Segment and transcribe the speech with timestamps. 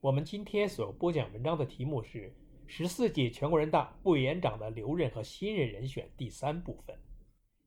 [0.00, 2.32] 我们今天所播讲文章的题目是
[2.68, 6.96] 十四届全国人大副委员长的留任和新任人选第三部分。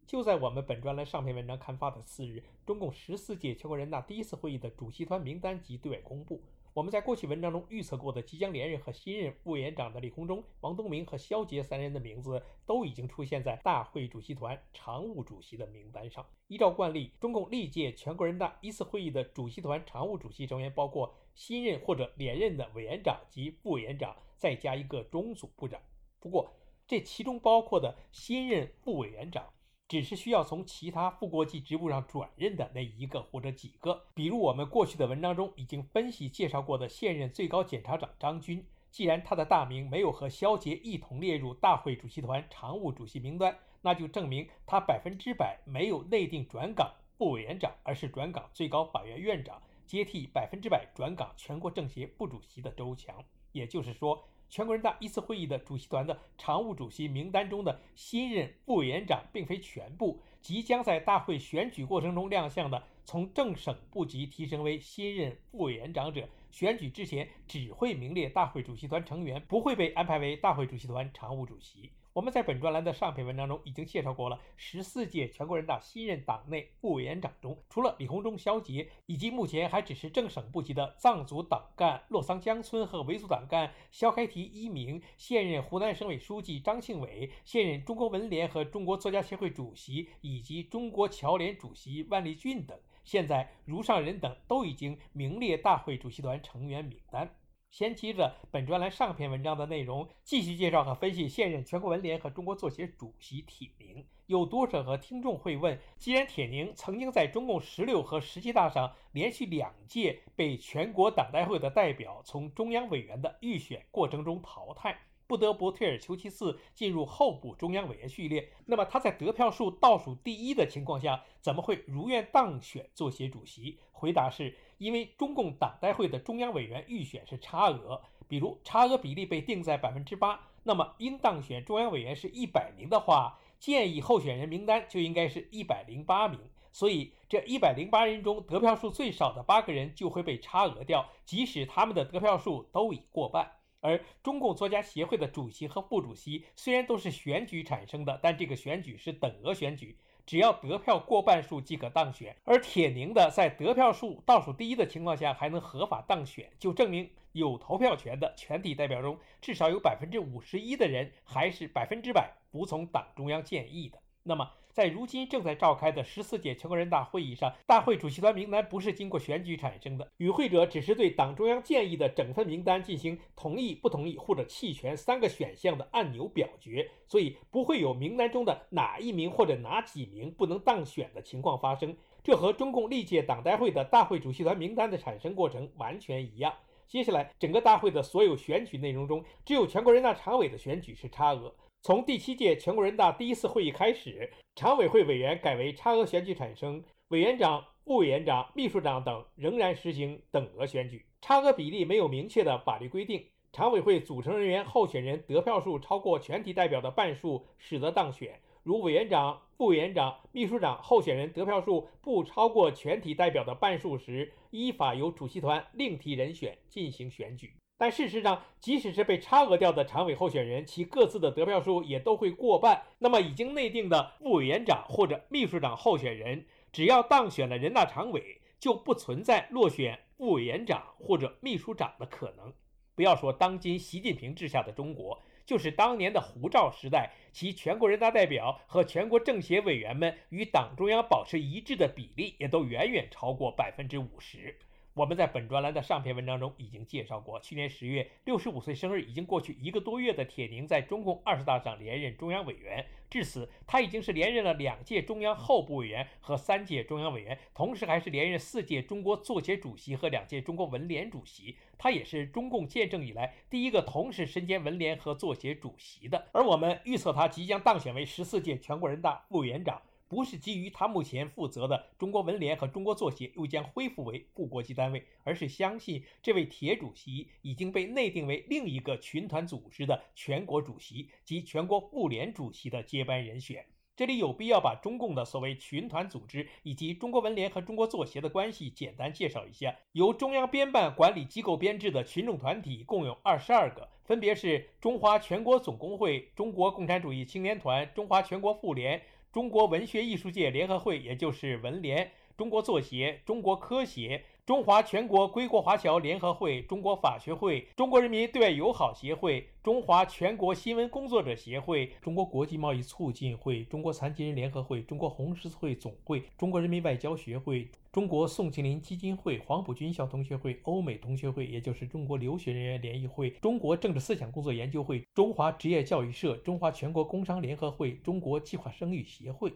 [0.06, 6.42] 就在我们本专栏上篇文章刊发的次日，中共十四届全国人大第一次会议的主席团名单即对外公布。
[6.74, 16.26] 我们在过去文章中预测过的即将连任和新任副委员长的李鸿忠、王东明和肖捷三人的名字都已经出现在大会主席团常务主席的名单上。
[16.48, 25.82] 依照惯例，中共历届全国人大一次会议的主席团常务主席成员包括新任或者连任的委员长及副委员长，再加一个中组部长。
[26.22, 26.54] 不过，
[26.88, 29.46] 这其中包括的新任副委员长。
[29.92, 38.66] 只是需要从其他副国级职务上转任的那一个或者几个，比如我们过去的文章中已经分析介绍过的现任最高检察长张军。
[38.90, 53.22] 既然他的大名没有和肖捷一同列入大会主席团常务主席名单，那就证明他百分之百没有内定转岗副委员长，而是转岗最高法院院长，接替百分之百转岗全国政协副主席的周强。
[53.52, 54.26] 也就是说。
[54.52, 71.90] 全国人大一次会议的主席团的常务主席名单中的新任副委员长，并非全部即将在大会选举过程中亮相的，从正省部级提升为新任副委员长者，选举之前只会名列大会主席团成员，不会被安排为大会主席团常务主席。
[72.14, 97.34] 我们在本专栏的上篇文章中已经介绍过了，十四届全国人大新任党内副委员长中，除了李鸿忠、肖捷，以及目前还只是正省部级的藏族党干洛桑江村和维族党干肖开提一鸣，现任湖南省委书记张庆伟，现任中国文联和中国作家协会主席以及中国侨联主席万立俊等，现在如上人等都已经名列大会主席团成员名单。
[97.72, 104.06] 先接着本专栏上篇文章的内容，继续介绍和分析现任全国文联和中国作协主席铁凝。
[104.26, 123.80] 有读者和听众会问：既然铁凝曾经在中共十六和十七大上连续两届被全国党代会的代表从中央委员的预选过程中淘汰，不得不退而求其次进入候补中央委员序列，那么他在得票数倒数第一的情况下，怎么会如愿当选作协主席？
[123.94, 124.58] 回答是。
[124.82, 136.40] 因为中共党代会的中央委员预选是差额，比如差额比例被定在百分之八，那么应当选中央委员是一百名的话，建议候选人名单就应该是一百零八名。
[136.72, 143.52] 所以这一百零八人中得票数最少的八个人就会被差额掉，即使他们的得票数都已过半。
[143.82, 150.00] 而中共作家协会的主席和副主席虽然都是选举产生的，但这个选举是等额选举。
[150.32, 164.01] 只要得票过半数即可当选，而铁凝的在得票数倒数第一的情况下还能合法当选，就证明有投票权的全体代表中，至少有百分之五十一的人还是百分之百服从党中央建议的。
[164.24, 181.98] 那么，在如今正在召开的十四届全国人大会议上，大会主席团名单不是经过选举产生的，与会者只是对党中央建议的整份名单进行同意、不同意或者弃权三个选项的按钮表决，所以不会有名单中的哪一名或者哪几名不能当选的情况发生。
[182.24, 186.54] 这和中共历届党代会的大会主席团名单的产生过程完全一样。
[186.88, 191.52] 接下来，整个大会的所有选举内容中，只有全国人大常委的选举是差额。
[191.84, 201.04] 从第七届全国人大第一次会议开始，常委会委员改为差额选举产生，委员长、副委员长、秘书长等仍然实行等额选举。
[201.22, 208.40] 差额比例没有明确的法律规定，常委会组成人员候选人得票数超过全体代表的半数，使得当选。
[208.62, 217.56] 如委员长、副委员长、秘书长候选人得票数不超过全体代表的半数时，依法由主席团另提人选进行选举。
[217.82, 222.84] 但事实上，即使是被差额掉的常委候选人，其各自的得票数也都会过半。
[223.00, 232.54] 那么，已经内定的副委员长或者秘书长候选人，只要当选了人大常委，就不存在落选副委员长或者秘书长的可能。
[232.94, 244.56] 不要说当今习近平治下的中国，就是当年的胡赵时代，其全国人大代表和全国政协委员们与党中央保持一致的比例，也都远远超过百分之五十。
[244.94, 261.56] 我们在本专栏的上篇文章中已经介绍过，去年十月六十五岁生日已经过去一个多月的铁凝，在中共二十大上连任中央委员，至此他已经是连任了两届中央候补委员和三届中央委员，同时还是连任四届中国作协主席和两届中国文联主席。
[261.78, 266.28] 他也是中共建政以来第一个同时身兼文联和作协主席的。
[266.34, 269.82] 而我们预测他即将当选为十四届全国人大副委员长。
[270.12, 283.66] 不是基于他目前负责的中国文联和中国作协又将恢复为副国际单位，而是相信这位铁主席已经被内定为另一个群团组织的全国主席及全国妇联主席的接班人选。
[283.96, 289.74] 这里有必要把中共的所谓群团组织以及中国文联和中国作协的关系简单介绍一下。
[289.94, 299.02] 由中央编办管理机构编制的群众团体共有二十二个，分别是中华全国总工会、中国共产主义青年团、中华全国妇联。
[299.32, 304.24] 中国文学艺术界联合会，也就是文联，中国作协、中国科协。
[304.52, 329.54] 中华全国归国华侨联合会、中国法学会、中国人民对外友好协会、中华全国新闻工作者协会、中国国际贸易促进会、中国残疾人联合会、中国红十字会总会、中国人民外交学会、中国宋庆龄基金会、黄埔军校同学会、欧美同学会，也就是中国留学人员联谊会、中国政治思想工作研究会、中华职业教育社、中华全国工商联合会、中国计划生育协会。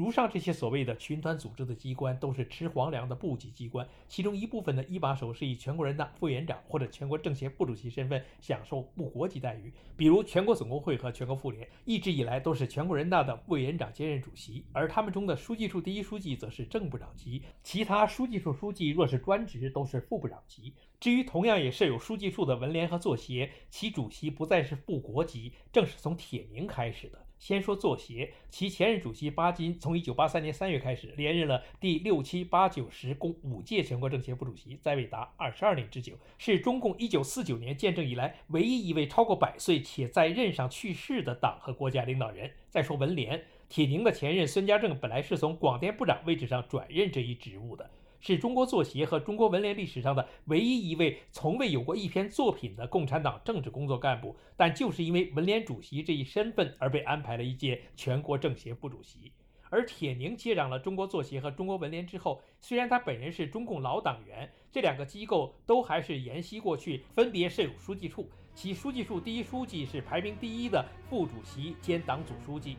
[0.00, 20.72] 如上这些所谓的群团组织的机关，都是吃皇粮的部级机关，其中一部分的一把手是以全国人大副委员长或者全国政协副主席身份享受部国级待遇，比如全国总工会和全国妇联，一直以来都是全国人大的副委员长兼任主席，而他们中的书记处第一书记则是正部长级，其他书记处书记若是专职都是副部长级。
[20.98, 27.26] 至于同样也设有书记处的文联和作协，其主席不再是副国级，正是从铁凝开始的。
[27.40, 42.50] 先说作协，其前任主席巴金从一九八三年三月开始连任了第六、七、八、九、十共五届全国政协副主席，在位达二十二年之久，是中共一九四九年建政以来唯一一位超过百岁且在任上去世的党和国家领导人。
[42.68, 47.90] 再说文联，铁凝的前任孙家正本来是从广电部长位置上转任这一职务的。
[48.20, 59.32] 是中国作协和中国文联历史上的唯一一位从未有过一篇作品的共产党政治工作干部，但就是因为文联主席这一身份而被安排了一届全国政协副主席。
[59.72, 72.76] 而铁凝接掌了中国作协和中国文联之后，虽然他本人是中共老党员，这两个机构都还是沿袭过去，分别设有书记处，其书记处第一书记是排名第一的副主席兼党组书记。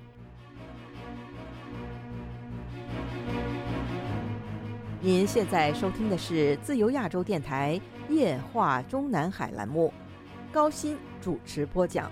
[5.03, 9.91] 您现在收听的是自由亚洲电台夜话中南海栏目，
[10.51, 12.11] 高鑫主持播讲。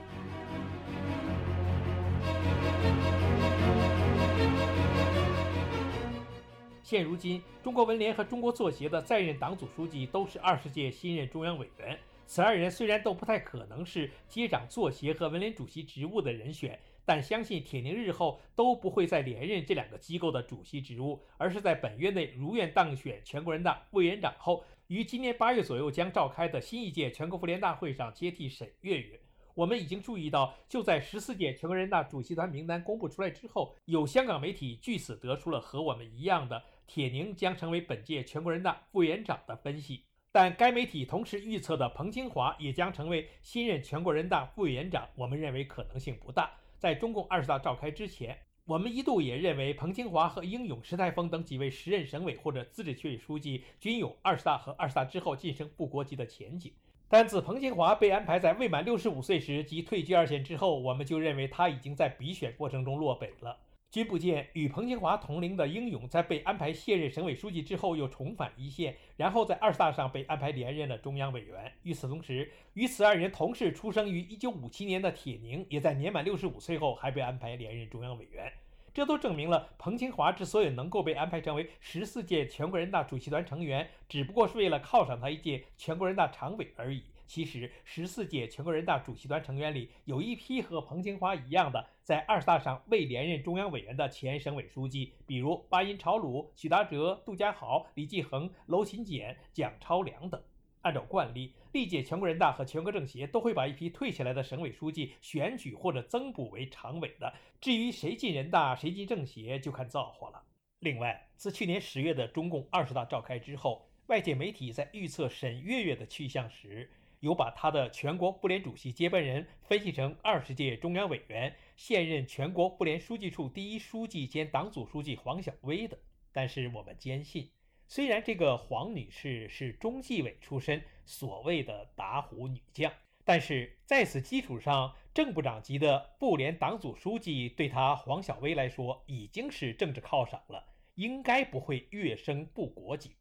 [6.82, 11.96] 现如今，中国文联和中国作协的在任党组书记都是二十届新任中央委员，
[12.26, 16.80] 此二人虽然都不太可能是接掌作协和文联主席职务的人选。
[17.10, 29.20] 但相信铁凝日后都不会再连任这两个机构的主席职务，而是在本月内如愿当选全国人大委员长后，于今年八月左右将召开的新一届全国妇联大会上接替沈月月。
[29.56, 40.04] 我们已经注意到，就在十四届全国人大主席团名单公布出来之后，有香港媒体据此得出了和我们一样的铁凝将成为本届全国人大副委员长的分析。
[40.32, 46.52] 但该媒体同时预测的彭清华也将成为新任全国人大副委员长，我们认为可能性不大。
[46.80, 56.72] 在中共二十大召开之前，我们一度也认为彭清华和英勇、石泰峰等几位时任省委或者自治区委书记均有二十大和二十大之后晋升副国级的前景。
[57.10, 63.58] 但自彭清华被安排在未满六十五岁时即退居二线之后，我们就认为他已经在比选过程中落北了。
[63.92, 71.74] 君不见，与彭清华同龄的英勇，在被安排卸任省委书记之后，又重返一线，然后在二十大上被安排连任了中央委员。
[71.82, 78.54] 与此同时，与此二人同是出生于一九五七年的铁凝，也在年满六十五岁后还被安排连任中央委员。
[78.94, 87.02] 这都证明了，彭清华之所以能够被安排成为十四届全国人大主席团成员，只不过是为了犒赏他一届全国人大常委而已。
[87.30, 100.42] 其实，十四届全国人大主席团成员里有一批和彭清华一样的，在二十大上未连任中央委员的前省委书记，比如巴音朝鲁、许达哲、杜家豪、李继恒、娄勤俭、蒋超良等。
[100.82, 107.32] 按照惯例，历届全国人大和全国政协都会把一批退下来的省委书记选举或者增补为常委的。
[107.62, 110.42] 至于谁进人大、谁进政协，就看造化了。
[110.80, 116.90] 另外，自去年十月的中共二十大召开之后，外界媒体在预测沈月月的去向时，
[117.20, 126.00] 有把他的全国妇联主席接班人分析成二十届中央委员、现任全国妇联书记处第一书记兼党组书记黄晓薇的，
[126.32, 127.52] 但是我们坚信，
[127.88, 132.90] 虽然这个黄女士是中纪委出身，所谓的打虎女将，
[133.26, 143.18] 但是在此基础上，正部长级的妇联党组书记对她黄小薇来说已经是政治靠赏了，应该不会跃升部国级。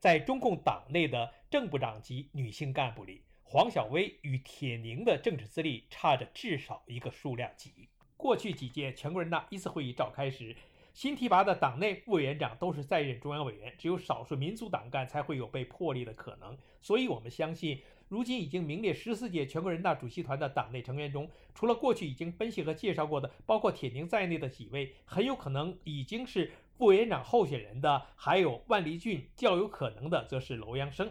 [0.00, 7.88] 在中共党内的正部长级女性干部里，黄小薇与铁凝的政治资历差着至少一个数量级。
[8.14, 10.54] 过去几届全国人大一次会议召开时，
[10.92, 16.54] 新提拔的党内副委员长都是在任中央委员，只有少数民族党干才会有被破例的可能。
[16.82, 31.10] 所以，我们相信，如今已经名列十四届全国人大主席团的党内成员中，除了过去已经分析和介绍过的，包括铁凝在内的几位，很有可能已经是副委员长候选人的，还有万立俊，较有可能的则是楼阳生。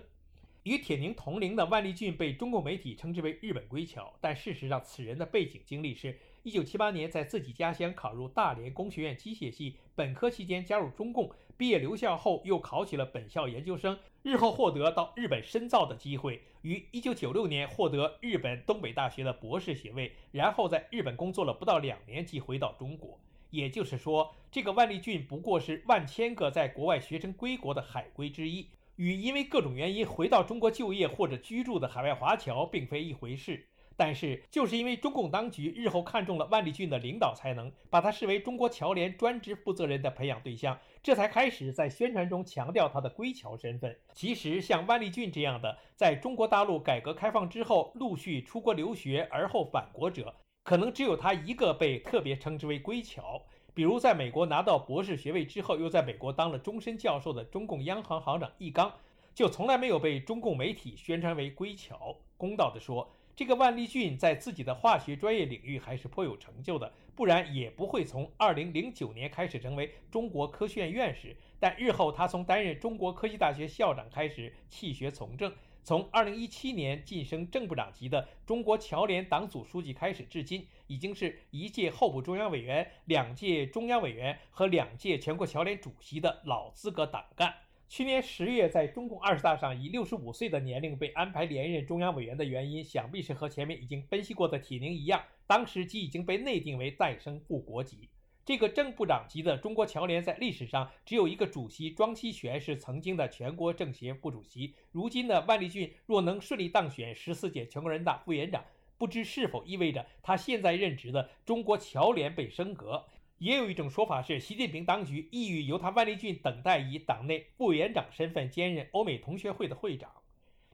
[0.68, 6.20] 与铁凝同龄的万立俊被中共媒体称之为“日本归侨”，但事实上，此人的背景经历是。
[6.44, 23.18] 一九七八年，在自己家乡考入大连工学院机械系，本科期间加入中共，毕业留校后又考取了本校研究生，日后获得到日本深造的机会，于一九九六年获得日本东北大学的博士学位，然后在日本工作了不到两年即回到中国。
[23.50, 33.68] 也就是说，这个万立俊不过是万千个在国外学成归国的海归之一，与因为各种原因回到中国就业或者居住的海外华侨并非一回事。
[34.00, 43.98] 但是，就是因为中共当局日后看中了万立俊的领导才能，把他视为中国侨联专职负责人的培养对象，这才开始在宣传中强调他的归侨身份。
[44.14, 50.32] 其实，像万立俊这样的，在中国大陆改革开放之后陆续出国留学而后返国者，
[50.64, 53.42] 可能只有他一个被特别称之为归侨。
[53.78, 58.92] 比如，在美国拿到博士学位之后，又在美国当了终身教授的中共央行行长易纲，
[59.36, 62.16] 就从来没有被中共媒体宣传为归侨。
[62.38, 63.08] 公道地说。
[63.36, 71.38] 这个万立俊在自己的化学专业领域还是颇有成就的，不然也不会从二零零九年开始成为中国科学院院士。
[71.60, 75.54] 但日后他从担任中国科技大学校长开始弃学从政，
[75.88, 87.54] 从二零一七年晋升正部长级的中国侨联党组书记开始，至今已经是一届候补中央委员、两届中央委员和两届全国侨联主席的老资格党干。
[87.88, 98.10] 去年十月，在中共二十大上以六十五岁的年龄被安排连任中央委员的原因，想必是和前面已经分析过的铁凝一样，当时即已经被内定为再生副国级。
[98.48, 104.74] 这个正部长级的中国侨联在历史上只有一个主席，庄希全是曾经的全国政协副主席。
[104.94, 108.64] 如今的万立俊若能顺利当选十四届全国人大副委员长，
[108.98, 113.04] 不知是否意味着他现在任职的中国侨联被升格？
[113.40, 120.10] 也有一种说法是，习近平当局意欲由他万立俊等待以党内副委员长身份兼任欧美同学会的会长。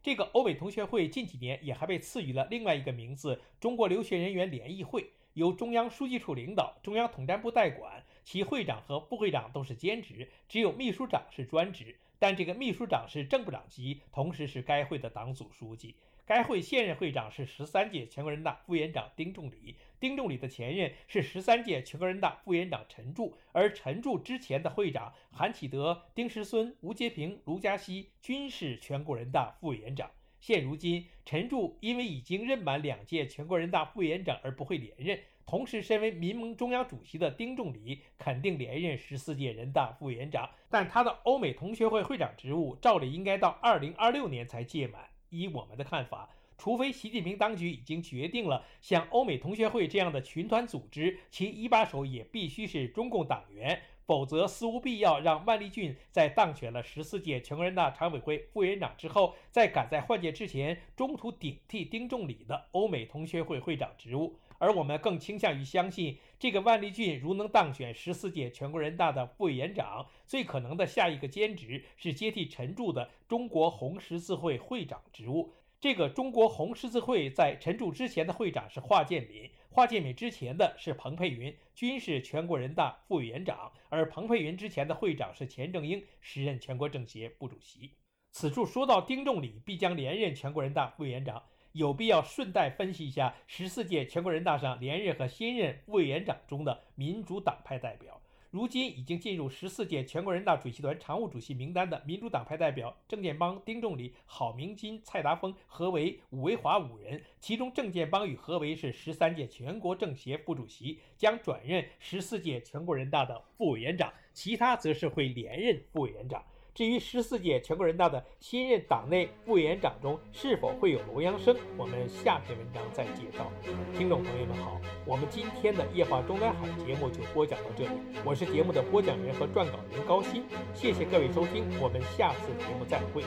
[0.03, 11.96] 这个欧美同学会近几年也还被赐予了另外一个名字——中国留学人员联谊会，由中央书记处领导，中央统战部代管，其会长和副会长都是兼职，只有秘书长是专职。
[12.20, 15.96] 但这个秘书长是正部长级，同时是该会的党组书记。
[16.25, 19.75] 该会现任会长是十三届全国人大副委员长丁仲礼。
[20.00, 30.10] 丁仲礼的前任是十三届全国人大副委员长陈柱，而陈柱之前的会长韩启德、丁石孙、吴阶平、卢嘉锡均是全国人大副委员长。
[30.46, 45.02] 现如今，陈柱因为已经任满两届全国人大副委员长而不会连任，同时身为民盟中央主席的丁仲礼肯定连任十四届人大副委员长，但他的欧美同学会会长职务照理应该到二零二六年才届满。
[45.30, 46.30] 依我们的看法。
[46.58, 64.38] 除非习近平当局已经决定了像欧美同学会这样的群团组织，其一把手也必须是中共党员，否则似无必要让万立俊在当选了十四届全国人大常委会副委员长之后，再赶在换届之前中途顶替丁仲礼的欧美同学会会长职务。
[64.60, 75.54] 而我们更倾向于相信，这个万立俊如能当选十四届全国人大的副委员长，最可能的下一个兼职是接替陈柱的中国红十字会会长职务。
[75.84, 83.70] 这个中国红十字会在陈柱之前的会长是华建敏，华建敏之前的是彭佩云，均是全国人大副委员长。
[83.90, 87.92] 而彭佩云之前的会长是钱正英，时任全国政协副主席。
[88.32, 98.22] 此处说到丁仲礼必将连任全国人大副委员长，有必要顺带分析一下十四届全国人大上连任和新任副委员长中的民主党派代表。
[98.54, 116.46] 如今已经进入十四届全国人大主席团常务主席名单的民主党派代表郑建邦、丁仲礼、郝明金、蔡达峰、何为、武维华五人，其中郑建邦与何为是十三届全国政协副主席，将转任十四届全国人大的副委员长，其他则是会连任副委员长。
[116.74, 123.51] 至于十四届全国人大的新任党内副委员长中是否会有罗阳生，我们下篇文章再介绍。
[123.96, 127.92] 听众朋友们好，我们今天的夜话中南海节目就播讲到这里，
[128.25, 130.42] 我是节目的播讲人和撰稿人高鑫，
[130.74, 133.22] 谢谢各位收听，我们下次节目再会。